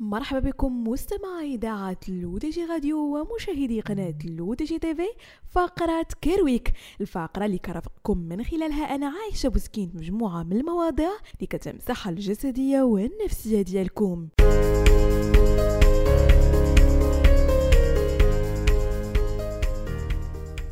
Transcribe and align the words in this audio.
مرحبا 0.00 0.38
بكم 0.38 0.88
مستمعي 0.88 1.54
إذاعة 1.54 1.96
LoudG 2.08 2.64
Radio 2.64 2.98
ومشاهدي 2.98 3.80
قناة 3.80 4.14
LoudG 4.24 4.78
TV 4.78 5.08
فقرة 5.50 6.06
Care 6.20 6.46
Week 6.46 6.72
الفقرة 7.00 7.44
اللي 7.46 7.58
كنرافقكم 7.58 8.18
من 8.18 8.44
خلالها 8.44 8.94
أنا 8.94 9.06
عايشة 9.06 9.48
بوسكين 9.48 9.92
مجموعة 9.94 10.42
من 10.42 10.52
المواضيع 10.56 11.10
اللي 11.34 11.46
كتمس 11.46 11.77
الصحة 11.77 12.08
الجسدية 12.08 12.82
والنفسية 12.82 13.62
ديالكم. 13.62 14.28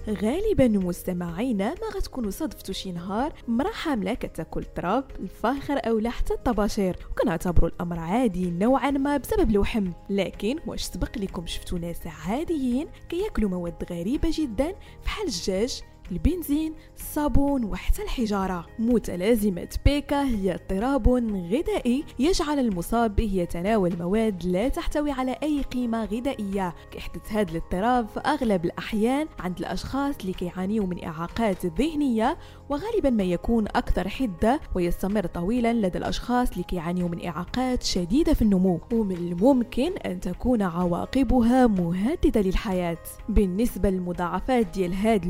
غالبا 0.09 0.69
مستمعينا 0.69 1.69
ما 1.69 1.89
غتكونوا 1.97 2.31
صدفتوا 2.31 2.75
شي 2.75 2.93
نهار 2.93 3.33
مرا 3.49 3.73
حاملة 3.73 4.15
كتاكل 4.15 4.61
التراب 4.61 5.05
الفاخر 5.21 5.79
أو 5.79 6.11
حتى 6.11 6.35
الطباشير. 6.35 6.97
وكنعتبروا 7.11 7.69
الأمر 7.69 7.99
عادي 7.99 8.51
نوعا 8.51 8.91
ما 8.91 9.17
بسبب 9.17 9.51
الوحم 9.51 9.91
لكن 10.11 10.59
واش 10.67 10.83
سبق 10.83 11.19
لكم 11.19 11.47
شفتوا 11.47 11.79
ناس 11.79 12.01
عاديين 12.27 12.89
كياكلوا 13.09 13.51
مواد 13.51 13.85
غريبة 13.91 14.29
جدا؟ 14.33 14.75
فحال 15.03 15.27
الدجاج 15.27 15.83
البنزين 16.13 16.75
الصابون 16.97 17.65
وحتى 17.65 18.03
الحجارة. 18.03 18.67
متلازمة 18.79 19.69
بيكا 19.85 20.23
هي 20.23 20.55
اضطراب 20.55 21.09
غذائي 21.53 22.05
يجعل 22.19 22.59
المصاب 22.59 23.17
به 23.17 23.31
يتناول 23.35 23.97
مواد 23.99 24.45
لا 24.45 24.69
تحتوي 24.69 25.11
على 25.11 25.37
أي 25.43 25.63
قيمة 25.63 26.05
غذائية. 26.05 26.75
كيحدث 26.91 27.33
هذا 27.33 27.51
الاضطراب 27.51 28.09
في 28.09 28.21
أغلب 28.21 28.65
الأحيان 28.65 29.27
عند 29.39 29.59
الأشخاص 29.59 30.15
اللي 30.21 30.33
كيعانيوا 30.33 30.87
من 30.87 31.05
إعاقات 31.05 31.67
ذهنية 31.67 32.39
وغالبا 32.69 33.11
ما 33.11 33.25
يكون 33.25 33.67
أكثر 33.69 34.09
حدة 34.09 34.61
ويستمر 34.75 35.27
طويلا 35.27 35.73
لدى 35.73 35.99
الأشخاص 35.99 36.51
اللي 36.51 36.65
كيعانيوا 36.65 37.09
من 37.09 37.27
إعاقات 37.27 37.83
شديدة 37.83 38.35
في 38.35 38.43
النمو. 38.43 38.81
ومن 38.93 39.17
الممكن 39.17 39.93
أن 39.97 40.21
تكون 40.21 40.63
عواقبها 40.63 41.67
مهددة 41.67 42.41
للحياة. 42.41 42.99
بالنسبة 43.29 43.91
للمضاعفات 43.91 44.67
ديال 44.67 44.95
هذه 44.95 45.27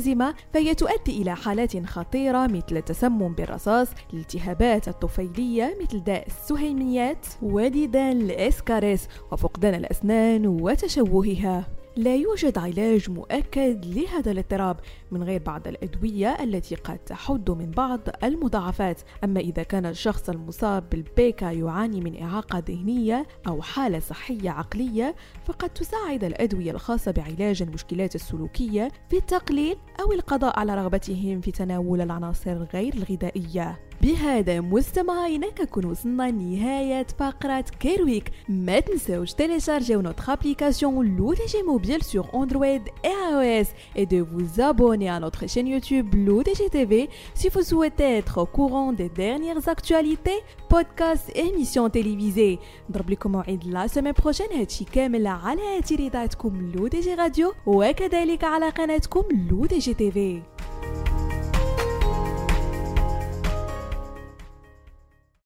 المتلازمة 0.00 0.34
فهي 0.52 0.74
تؤدي 0.74 1.22
إلى 1.22 1.36
حالات 1.36 1.86
خطيرة 1.86 2.46
مثل 2.46 2.76
التسمم 2.76 3.34
بالرصاص 3.34 3.88
الالتهابات 4.12 4.88
الطفيلية 4.88 5.76
مثل 5.82 6.04
داء 6.04 6.26
السهيميات 6.26 7.26
وديدان 7.42 8.20
الإسكاريس 8.20 9.08
وفقدان 9.32 9.74
الأسنان 9.74 10.46
وتشوهها. 10.46 11.66
لا 11.96 12.16
يوجد 12.16 12.58
علاج 12.58 13.10
مؤكد 13.10 13.86
لهذا 13.86 14.30
الاضطراب 14.30 14.76
من 15.10 15.22
غير 15.22 15.42
بعض 15.42 15.68
الأدوية 15.68 16.42
التي 16.42 16.74
قد 16.74 16.98
تحد 16.98 17.50
من 17.50 17.70
بعض 17.70 18.00
المضاعفات. 18.24 19.00
أما 19.24 19.40
إذا 19.40 19.62
كان 19.62 19.86
الشخص 19.86 20.28
المصاب 20.28 20.90
بالبيكا 20.90 21.44
يعاني 21.44 22.00
من 22.00 22.22
إعاقة 22.22 22.62
ذهنية 22.68 23.26
أو 23.48 23.62
حالة 23.62 23.98
صحية 23.98 24.50
عقلية 24.50 25.14
فقد 25.44 25.70
تساعد 25.70 26.24
الأدوية 26.24 26.70
الخاصة 26.70 27.10
بعلاج 27.10 27.62
المشكلات 27.62 28.14
السلوكية 28.14 28.88
في 29.10 29.16
التقليل 29.16 29.76
أو 30.00 30.12
القضاء 30.12 30.58
على 30.58 30.74
رغبتهم 30.74 31.40
في 31.40 31.50
تناول 31.50 32.00
العناصر 32.00 32.62
غير 32.74 32.94
الغذائية 32.94 33.80
بهذا 34.02 34.60
مستمعينا 34.60 35.50
كنكون 35.50 35.84
وصلنا 35.84 36.30
لنهاية 36.30 37.06
فقرة 37.18 37.64
Care 37.80 38.05
Week 38.05 38.30
ما 38.48 38.80
تنساوش 38.80 39.32
télécharger 39.32 40.00
notre 40.00 40.32
application 40.32 41.16
LoudG 41.16 41.62
Mobile 41.62 42.02
sur 42.02 42.26
Android 42.34 42.82
et 42.88 43.08
iOS 43.08 43.68
et 43.96 44.06
de 44.06 44.20
vous 44.20 44.60
abonner 44.60 45.10
à 45.10 45.20
notre 45.20 45.46
chaîne 45.46 45.66
YouTube 45.66 46.14
LoudG 46.14 46.70
TV 46.70 47.08
si 47.34 47.48
vous 47.48 47.62
souhaitez 47.62 48.10
être 48.20 48.38
au 48.38 48.46
courant 48.46 48.92
des 48.92 49.10
dernières 49.10 49.68
actualités, 49.68 50.40
podcasts 50.68 51.30
et 51.34 51.46
émissions 51.48 51.90
télévisées. 51.90 52.58
نضرب 52.90 53.10
لكم 53.10 53.32
موعد 53.32 53.64
la 53.64 53.86
semaine 53.86 54.12
prochaine 54.12 54.46
هادشي 54.52 54.84
كامل 54.84 55.26
على 55.26 55.78
اثير 55.78 55.98
اذاعتكم 55.98 56.72
LoudG 56.74 57.14
Radio 57.14 57.52
وكذلك 57.66 58.44
على 58.44 58.68
قناتكم 58.68 59.22
LoudG 59.50 59.89
TV. 59.98 60.59